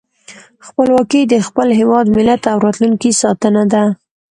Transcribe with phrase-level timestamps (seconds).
[0.67, 3.83] خپلواکي د خپل هېواد، ملت او راتلونکي ساتنه ده.